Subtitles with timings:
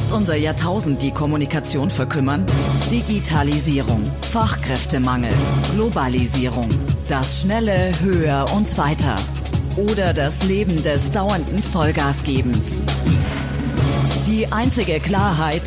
[0.00, 2.46] Lässt unser Jahrtausend die Kommunikation verkümmern?
[2.90, 5.32] Digitalisierung, Fachkräftemangel,
[5.74, 6.68] Globalisierung,
[7.06, 9.14] das schnelle Höher und Weiter
[9.76, 12.80] oder das Leben des dauernden Vollgasgebens.
[14.26, 15.64] Die einzige Klarheit,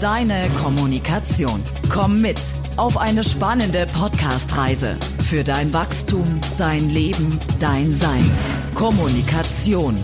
[0.00, 1.62] deine Kommunikation.
[1.92, 2.40] Komm mit
[2.78, 6.24] auf eine spannende Podcast-Reise für dein Wachstum,
[6.56, 8.30] dein Leben, dein Sein.
[8.74, 9.94] Kommunikation.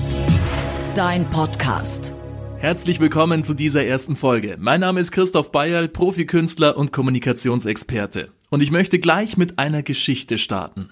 [0.95, 2.13] Dein Podcast.
[2.61, 4.59] Herzlich willkommen zu dieser ersten Folge.
[4.61, 8.29] Mein Name ist Christoph Bayerl, Profikünstler und Kommunikationsexperte.
[8.51, 10.91] Und ich möchte gleich mit einer Geschichte starten.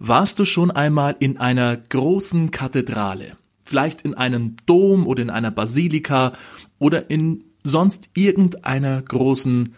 [0.00, 3.36] Warst du schon einmal in einer großen Kathedrale?
[3.62, 6.32] Vielleicht in einem Dom oder in einer Basilika
[6.80, 9.76] oder in sonst irgendeiner großen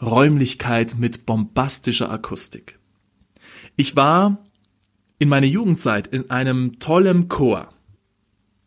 [0.00, 2.78] Räumlichkeit mit bombastischer Akustik.
[3.74, 4.38] Ich war
[5.18, 7.72] in meiner Jugendzeit in einem tollen Chor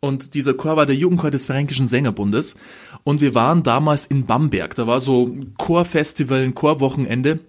[0.00, 2.56] und dieser Chor war der Jugendchor des Fränkischen Sängerbundes.
[3.04, 4.74] Und wir waren damals in Bamberg.
[4.74, 7.40] Da war so ein Chorfestival, ein Chorwochenende.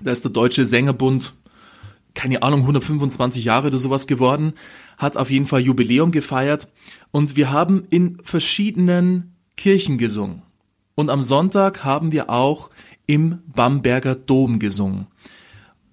[0.00, 1.34] Da ist der Deutsche Sängerbund,
[2.14, 4.54] keine Ahnung, 125 Jahre oder sowas geworden.
[4.98, 6.68] Hat auf jeden Fall Jubiläum gefeiert.
[7.10, 10.42] Und wir haben in verschiedenen Kirchen gesungen.
[10.94, 12.70] Und am Sonntag haben wir auch
[13.06, 15.06] im Bamberger Dom gesungen.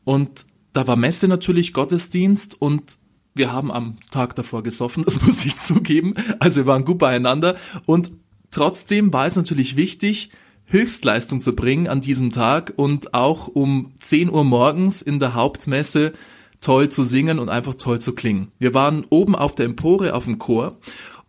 [0.03, 2.97] Und da war Messe natürlich, Gottesdienst und
[3.37, 6.15] wir haben am Tag davor gesoffen, das muss ich zugeben.
[6.39, 8.11] Also wir waren gut beieinander und
[8.51, 10.31] trotzdem war es natürlich wichtig,
[10.65, 16.13] Höchstleistung zu bringen an diesem Tag und auch um 10 Uhr morgens in der Hauptmesse
[16.59, 18.51] toll zu singen und einfach toll zu klingen.
[18.59, 20.77] Wir waren oben auf der Empore auf dem Chor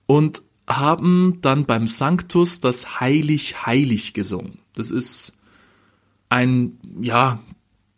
[0.06, 4.58] und haben dann beim Sanctus das Heilig Heilig gesungen.
[4.74, 5.34] Das ist
[6.28, 7.40] ein, ja,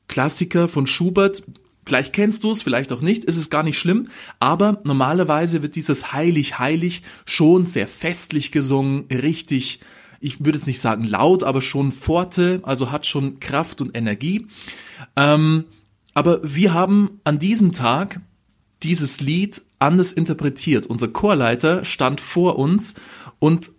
[0.08, 1.44] Klassiker von Schubert,
[1.90, 5.74] Vielleicht kennst du es, vielleicht auch nicht, ist es gar nicht schlimm, aber normalerweise wird
[5.74, 9.80] dieses Heilig, Heilig schon sehr festlich gesungen, richtig,
[10.20, 14.46] ich würde jetzt nicht sagen laut, aber schon Forte, also hat schon Kraft und Energie.
[15.16, 15.64] Ähm,
[16.14, 18.20] aber wir haben an diesem Tag
[18.84, 20.86] dieses Lied anders interpretiert.
[20.86, 22.94] Unser Chorleiter stand vor uns
[23.40, 23.72] und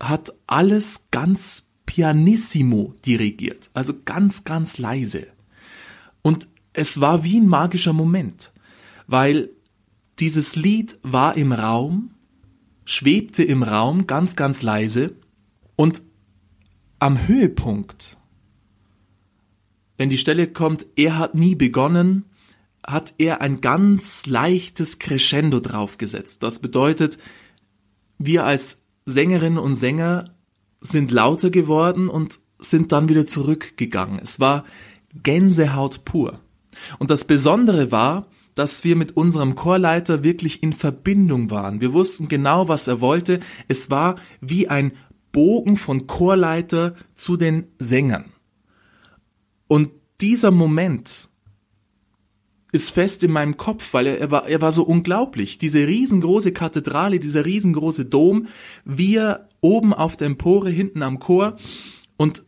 [0.00, 5.28] hat alles ganz pianissimo dirigiert, also ganz, ganz leise.
[6.22, 8.52] Und es war wie ein magischer Moment,
[9.06, 9.50] weil
[10.18, 12.10] dieses Lied war im Raum,
[12.84, 15.16] schwebte im Raum ganz, ganz leise
[15.74, 16.02] und
[16.98, 18.18] am Höhepunkt,
[19.96, 22.26] wenn die Stelle kommt, er hat nie begonnen,
[22.86, 26.42] hat er ein ganz leichtes Crescendo draufgesetzt.
[26.42, 27.16] Das bedeutet,
[28.18, 30.34] wir als Sängerinnen und Sänger
[30.82, 34.18] sind lauter geworden und sind dann wieder zurückgegangen.
[34.22, 34.64] Es war
[35.22, 36.40] Gänsehaut pur.
[36.98, 41.80] Und das Besondere war, dass wir mit unserem Chorleiter wirklich in Verbindung waren.
[41.80, 43.40] Wir wussten genau, was er wollte.
[43.68, 44.92] Es war wie ein
[45.30, 48.24] Bogen von Chorleiter zu den Sängern.
[49.68, 49.90] Und
[50.22, 51.28] dieser Moment
[52.72, 55.58] ist fest in meinem Kopf, weil er, er, war, er war so unglaublich.
[55.58, 58.46] Diese riesengroße Kathedrale, dieser riesengroße Dom,
[58.84, 61.56] wir oben auf der Empore, hinten am Chor
[62.16, 62.44] und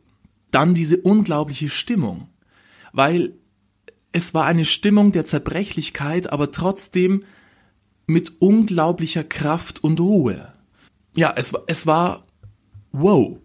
[0.51, 2.29] dann diese unglaubliche Stimmung.
[2.93, 3.35] Weil
[4.13, 7.25] es war eine Stimmung der Zerbrechlichkeit, aber trotzdem
[8.07, 10.53] mit unglaublicher Kraft und Ruhe.
[11.15, 12.27] Ja, es, es war
[12.93, 13.37] wow.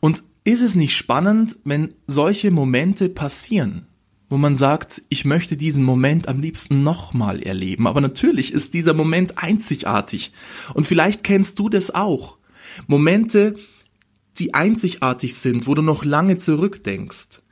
[0.00, 3.86] Und ist es nicht spannend, wenn solche Momente passieren,
[4.28, 7.86] wo man sagt, ich möchte diesen Moment am liebsten nochmal erleben.
[7.86, 10.32] Aber natürlich ist dieser Moment einzigartig.
[10.72, 12.38] Und vielleicht kennst du das auch.
[12.86, 13.56] Momente,
[14.38, 17.43] die einzigartig sind, wo du noch lange zurückdenkst.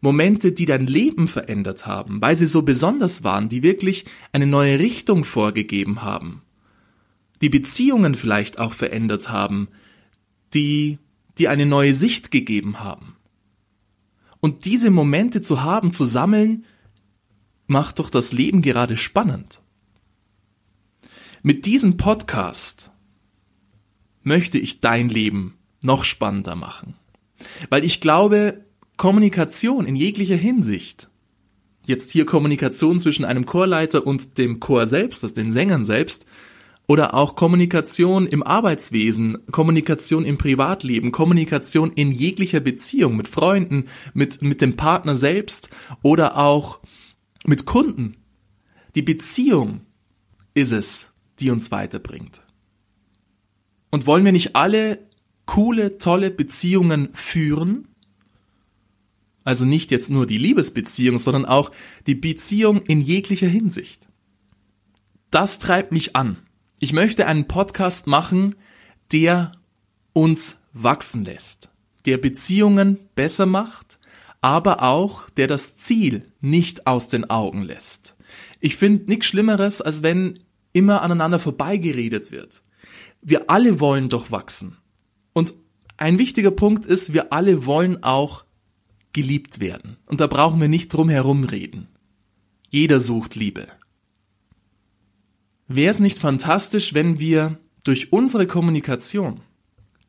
[0.00, 4.78] Momente, die dein Leben verändert haben, weil sie so besonders waren, die wirklich eine neue
[4.78, 6.42] Richtung vorgegeben haben,
[7.40, 9.68] die Beziehungen vielleicht auch verändert haben,
[10.54, 10.98] die
[11.38, 13.16] die eine neue Sicht gegeben haben.
[14.40, 16.64] Und diese Momente zu haben, zu sammeln,
[17.66, 19.60] macht doch das Leben gerade spannend.
[21.42, 22.90] Mit diesem Podcast
[24.22, 26.94] möchte ich dein Leben noch spannender machen.
[27.68, 28.64] Weil ich glaube,
[28.96, 31.08] Kommunikation in jeglicher Hinsicht.
[31.86, 36.26] Jetzt hier Kommunikation zwischen einem Chorleiter und dem Chor selbst, also den Sängern selbst,
[36.88, 44.40] oder auch Kommunikation im Arbeitswesen, Kommunikation im Privatleben, Kommunikation in jeglicher Beziehung mit Freunden, mit,
[44.42, 45.70] mit dem Partner selbst
[46.02, 46.80] oder auch
[47.44, 48.16] mit Kunden.
[48.94, 49.80] Die Beziehung
[50.54, 52.42] ist es, die uns weiterbringt.
[53.90, 55.06] Und wollen wir nicht alle
[55.44, 57.88] coole, tolle Beziehungen führen?
[59.46, 61.70] Also nicht jetzt nur die Liebesbeziehung, sondern auch
[62.08, 64.08] die Beziehung in jeglicher Hinsicht.
[65.30, 66.38] Das treibt mich an.
[66.80, 68.56] Ich möchte einen Podcast machen,
[69.12, 69.52] der
[70.12, 71.70] uns wachsen lässt,
[72.06, 74.00] der Beziehungen besser macht,
[74.40, 78.16] aber auch der das Ziel nicht aus den Augen lässt.
[78.58, 80.40] Ich finde nichts Schlimmeres, als wenn
[80.72, 82.64] immer aneinander vorbeigeredet wird.
[83.22, 84.76] Wir alle wollen doch wachsen.
[85.32, 85.54] Und
[85.98, 88.45] ein wichtiger Punkt ist, wir alle wollen auch
[89.16, 89.96] geliebt werden.
[90.04, 91.88] Und da brauchen wir nicht drum herum reden.
[92.68, 93.66] Jeder sucht Liebe.
[95.68, 99.40] Wäre es nicht fantastisch, wenn wir durch unsere Kommunikation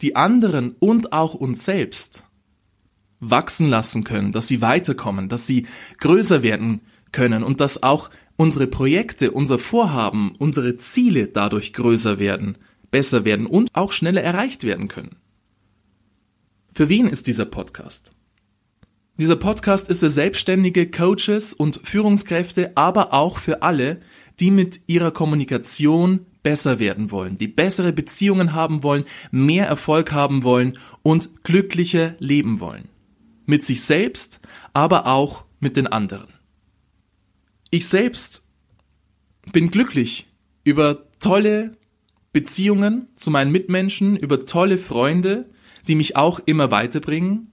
[0.01, 2.25] die anderen und auch uns selbst
[3.21, 5.67] wachsen lassen können, dass sie weiterkommen, dass sie
[5.99, 6.81] größer werden
[7.13, 12.57] können und dass auch unsere Projekte, unser Vorhaben, unsere Ziele dadurch größer werden,
[12.91, 15.15] besser werden und auch schneller erreicht werden können.
[16.73, 18.11] Für wen ist dieser Podcast?
[19.19, 23.99] Dieser Podcast ist für selbstständige Coaches und Führungskräfte, aber auch für alle,
[24.39, 30.43] die mit ihrer Kommunikation besser werden wollen, die bessere Beziehungen haben wollen, mehr Erfolg haben
[30.43, 32.89] wollen und glücklicher leben wollen.
[33.47, 34.39] Mit sich selbst,
[34.73, 36.27] aber auch mit den anderen.
[37.71, 38.45] Ich selbst
[39.51, 40.27] bin glücklich
[40.63, 41.75] über tolle
[42.33, 45.49] Beziehungen zu meinen Mitmenschen, über tolle Freunde,
[45.87, 47.51] die mich auch immer weiterbringen.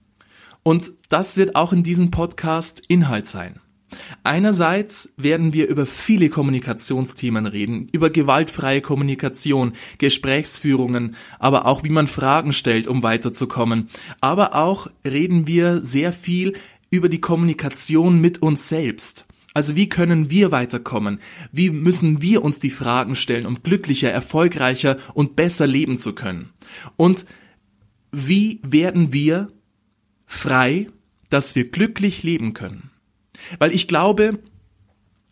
[0.67, 3.59] Und das wird auch in diesem Podcast Inhalt sein.
[4.23, 12.07] Einerseits werden wir über viele Kommunikationsthemen reden, über gewaltfreie Kommunikation, Gesprächsführungen, aber auch wie man
[12.07, 13.89] Fragen stellt, um weiterzukommen.
[14.21, 16.53] Aber auch reden wir sehr viel
[16.89, 19.27] über die Kommunikation mit uns selbst.
[19.53, 21.19] Also wie können wir weiterkommen?
[21.51, 26.49] Wie müssen wir uns die Fragen stellen, um glücklicher, erfolgreicher und besser leben zu können?
[26.97, 27.27] Und
[28.11, 29.49] wie werden wir
[30.25, 30.87] frei,
[31.29, 32.91] dass wir glücklich leben können?
[33.59, 34.39] Weil ich glaube,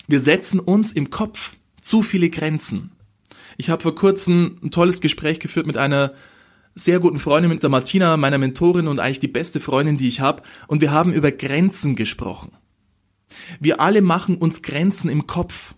[0.08, 2.92] wir setzen uns im Kopf zu viele Grenzen.
[3.58, 6.14] Ich habe vor kurzem ein tolles Gespräch geführt mit einer
[6.76, 10.20] sehr guten Freundin, mit der Martina, meiner Mentorin und eigentlich die beste Freundin, die ich
[10.22, 10.42] habe.
[10.68, 12.52] Und wir haben über Grenzen gesprochen.
[13.60, 15.76] Wir alle machen uns Grenzen im Kopf.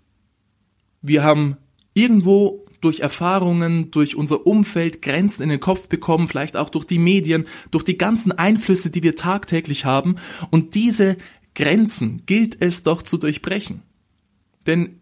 [1.01, 1.57] Wir haben
[1.93, 6.99] irgendwo durch Erfahrungen, durch unser Umfeld Grenzen in den Kopf bekommen, vielleicht auch durch die
[6.99, 10.15] Medien, durch die ganzen Einflüsse, die wir tagtäglich haben.
[10.51, 11.17] Und diese
[11.55, 13.81] Grenzen gilt es doch zu durchbrechen.
[14.67, 14.99] Denn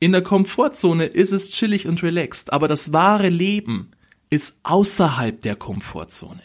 [0.00, 3.90] in der Komfortzone ist es chillig und relaxed, aber das wahre Leben
[4.30, 6.42] ist außerhalb der Komfortzone.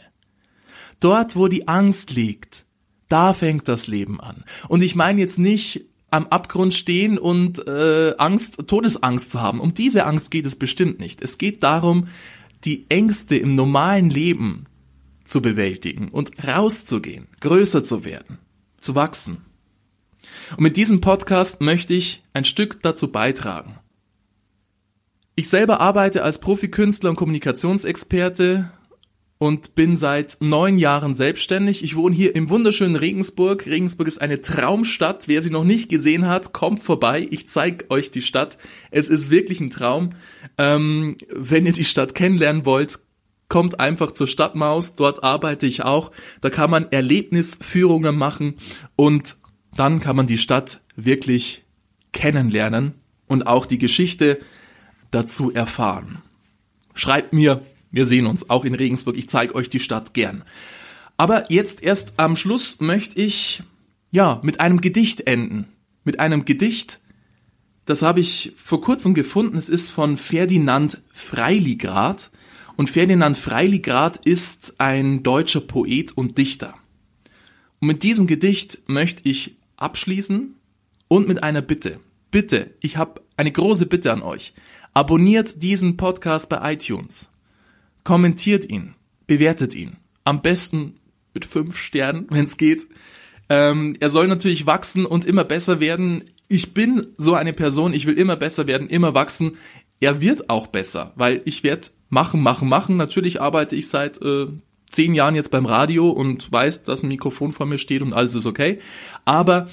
[1.00, 2.66] Dort, wo die Angst liegt,
[3.08, 4.44] da fängt das Leben an.
[4.68, 9.60] Und ich meine jetzt nicht am Abgrund stehen und äh, Angst, Todesangst zu haben.
[9.60, 11.22] Um diese Angst geht es bestimmt nicht.
[11.22, 12.08] Es geht darum,
[12.66, 14.66] die Ängste im normalen Leben
[15.24, 18.40] zu bewältigen und rauszugehen, größer zu werden,
[18.80, 19.38] zu wachsen.
[20.52, 23.78] Und mit diesem Podcast möchte ich ein Stück dazu beitragen.
[25.36, 28.72] Ich selber arbeite als Profikünstler und Kommunikationsexperte
[29.40, 31.82] und bin seit neun Jahren selbstständig.
[31.82, 33.66] Ich wohne hier im wunderschönen Regensburg.
[33.66, 35.30] Regensburg ist eine Traumstadt.
[35.30, 37.26] Wer sie noch nicht gesehen hat, kommt vorbei.
[37.32, 38.58] Ich zeige euch die Stadt.
[38.92, 40.10] Es ist wirklich ein Traum.
[40.58, 43.00] Ähm, wenn ihr die Stadt kennenlernen wollt,
[43.48, 44.96] kommt einfach zur Stadtmaus.
[44.96, 46.12] Dort arbeite ich auch.
[46.42, 48.56] Da kann man Erlebnisführungen machen
[48.98, 49.38] und
[49.74, 51.64] dann kann man die Stadt wirklich
[52.12, 52.94] kennenlernen
[53.28, 54.40] und auch die Geschichte
[55.12, 56.22] dazu erfahren.
[56.94, 59.18] Schreibt mir, wir sehen uns auch in Regensburg.
[59.18, 60.44] Ich zeige euch die Stadt gern.
[61.18, 63.64] Aber jetzt erst am Schluss möchte ich
[64.12, 65.66] ja mit einem Gedicht enden.
[66.04, 67.00] Mit einem Gedicht,
[67.86, 69.58] das habe ich vor kurzem gefunden.
[69.58, 72.32] Es ist von Ferdinand Freiligrad.
[72.78, 76.76] Und Ferdinand Freiligrad ist ein deutscher Poet und Dichter.
[77.82, 80.56] Und mit diesem Gedicht möchte ich abschließen
[81.08, 82.00] und mit einer Bitte.
[82.32, 84.54] Bitte, ich habe eine große Bitte an euch.
[84.94, 87.29] Abonniert diesen Podcast bei iTunes.
[88.10, 88.96] Kommentiert ihn,
[89.28, 89.98] bewertet ihn.
[90.24, 90.96] Am besten
[91.36, 92.88] mit fünf Sternen, wenn es geht.
[93.50, 96.24] Ähm, er soll natürlich wachsen und immer besser werden.
[96.48, 99.58] Ich bin so eine Person, ich will immer besser werden, immer wachsen.
[100.00, 102.98] Er wird auch besser, weil ich werde machen, machen, machen.
[102.98, 104.48] Natürlich arbeite ich seit äh,
[104.90, 108.34] zehn Jahren jetzt beim Radio und weiß, dass ein Mikrofon vor mir steht und alles
[108.34, 108.80] ist okay.
[109.24, 109.70] Aber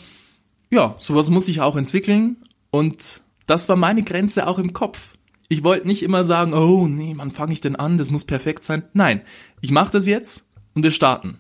[0.70, 2.36] ja, sowas muss ich auch entwickeln
[2.70, 5.15] und das war meine Grenze auch im Kopf.
[5.48, 7.98] Ich wollte nicht immer sagen, oh nee, wann fange ich denn an?
[7.98, 8.84] Das muss perfekt sein.
[8.92, 9.22] Nein,
[9.60, 11.38] ich mache das jetzt und wir starten.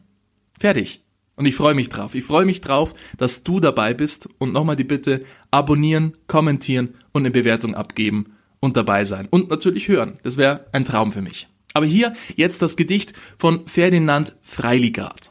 [0.58, 1.02] Fertig.
[1.34, 2.14] Und ich freue mich drauf.
[2.14, 7.22] Ich freue mich drauf, dass du dabei bist und nochmal die Bitte abonnieren, kommentieren und
[7.22, 9.28] eine Bewertung abgeben und dabei sein.
[9.30, 10.18] Und natürlich hören.
[10.22, 11.48] Das wäre ein Traum für mich.
[11.74, 15.30] Aber hier jetzt das Gedicht von Ferdinand Freiligrad.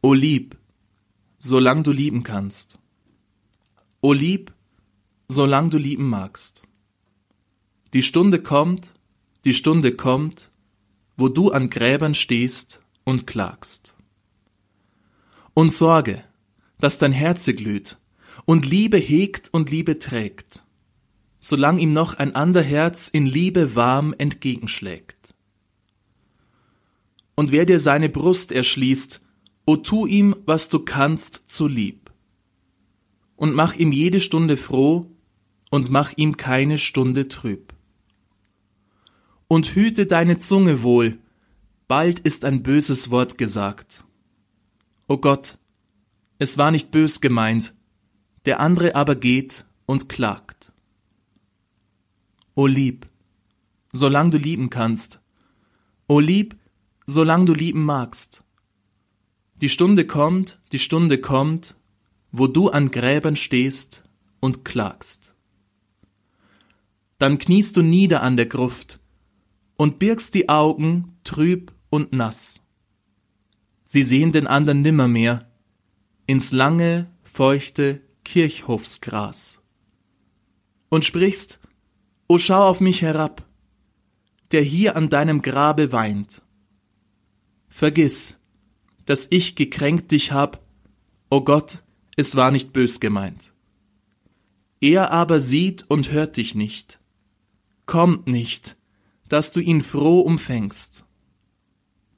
[0.00, 0.56] O lieb,
[1.38, 2.78] solang du lieben kannst.
[4.00, 4.52] O lieb,
[5.34, 6.62] solang du lieben magst.
[7.92, 8.88] Die Stunde kommt,
[9.44, 10.50] die Stunde kommt,
[11.16, 13.94] wo du an Gräbern stehst und klagst.
[15.52, 16.24] Und sorge,
[16.78, 17.98] dass dein Herze glüht
[18.46, 20.62] und Liebe hegt und Liebe trägt,
[21.40, 25.34] solang ihm noch ein ander Herz in Liebe warm entgegenschlägt.
[27.36, 29.20] Und wer dir seine Brust erschließt,
[29.66, 32.10] o tu ihm, was du kannst, zu lieb.
[33.36, 35.13] Und mach ihm jede Stunde froh
[35.74, 37.74] und mach ihm keine Stunde trüb.
[39.48, 41.18] Und hüte deine Zunge wohl,
[41.88, 44.04] bald ist ein böses Wort gesagt.
[45.08, 45.58] O Gott,
[46.38, 47.74] es war nicht bös gemeint,
[48.44, 50.70] der andere aber geht und klagt.
[52.54, 53.08] O lieb,
[53.92, 55.24] solang du lieben kannst,
[56.06, 56.56] o lieb,
[57.04, 58.44] solang du lieben magst.
[59.56, 61.76] Die Stunde kommt, die Stunde kommt,
[62.30, 64.04] wo du an Gräbern stehst
[64.38, 65.33] und klagst.
[67.18, 69.00] Dann kniest du nieder an der Gruft
[69.76, 72.60] und birgst die Augen trüb und nass.
[73.84, 75.48] Sie sehen den andern nimmermehr
[76.26, 79.60] ins lange, feuchte Kirchhofsgras.
[80.88, 81.60] Und sprichst,
[82.26, 83.44] O schau auf mich herab,
[84.52, 86.42] der hier an deinem Grabe weint.
[87.68, 88.40] Vergiss,
[89.04, 90.64] dass ich gekränkt dich hab,
[91.28, 91.82] o Gott,
[92.16, 93.52] es war nicht bös gemeint.
[94.80, 97.00] Er aber sieht und hört dich nicht,
[97.86, 98.76] kommt nicht,
[99.28, 101.04] dass du ihn froh umfängst.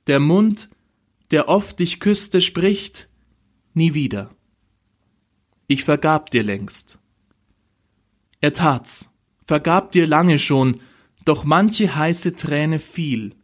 [0.06, 0.70] Der Mund,
[1.30, 3.08] der oft dich küsste, spricht
[3.74, 4.30] nie wieder.
[5.66, 6.98] Ich vergab dir längst.
[8.40, 9.12] Er tat's,
[9.46, 10.80] vergab dir lange schon,
[11.24, 13.34] doch manche heiße Träne fiel,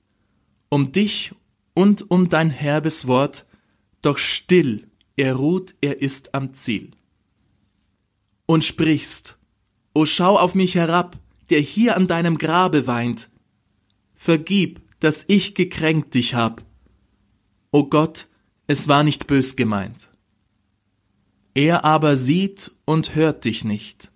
[0.69, 1.35] um dich
[1.75, 3.47] und um dein herbes Wort,
[4.03, 4.87] doch still,
[5.17, 6.93] er ruht, er ist am Ziel.
[8.47, 9.39] Und sprichst,
[9.95, 11.19] O schau auf mich herab,
[11.51, 13.31] der hier an deinem Grabe weint,
[14.15, 16.63] vergib, dass ich gekränkt dich hab.
[17.71, 18.29] O Gott,
[18.67, 20.09] es war nicht bös gemeint.
[21.55, 24.11] Er aber sieht und hört dich nicht.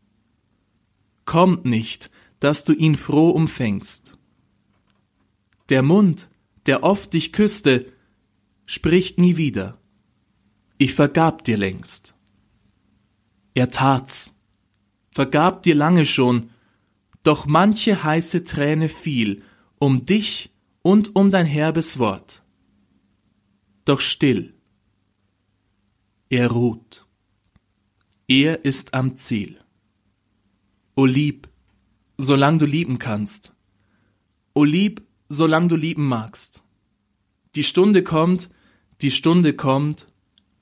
[1.25, 4.17] Kommt nicht, dass du ihn froh umfängst.
[5.69, 6.29] Der Mund,
[6.67, 7.93] der oft dich küsste,
[8.65, 9.79] spricht nie wieder.
[10.79, 12.15] Ich vergab dir längst.
[13.55, 14.39] Er tat's,
[15.11, 16.51] vergab dir lange schon,
[17.27, 19.43] doch manche heiße Träne fiel
[19.81, 20.51] um dich
[20.83, 22.43] und um dein herbes Wort.
[23.85, 24.55] Doch still,
[26.29, 27.07] er ruht,
[28.29, 29.61] er ist am Ziel.
[30.95, 31.49] O lieb,
[32.17, 33.55] solang du lieben kannst,
[34.55, 36.63] o lieb, solang du lieben magst.
[37.57, 38.51] Die Stunde kommt,
[39.03, 40.07] die Stunde kommt,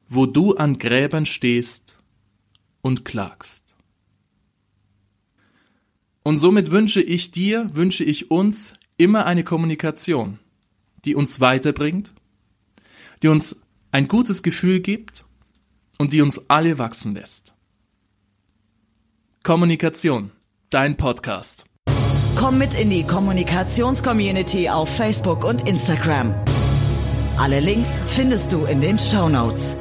[0.08, 1.98] wo du an Gräbern stehst
[2.80, 3.63] und klagst.
[6.26, 10.38] Und somit wünsche ich dir, wünsche ich uns immer eine Kommunikation,
[11.04, 12.14] die uns weiterbringt,
[13.22, 13.60] die uns
[13.92, 15.26] ein gutes Gefühl gibt
[15.98, 17.54] und die uns alle wachsen lässt.
[19.42, 20.30] Kommunikation,
[20.70, 21.66] dein Podcast.
[22.36, 26.34] Komm mit in die Kommunikationscommunity auf Facebook und Instagram.
[27.38, 29.76] Alle Links findest du in den Show Notes.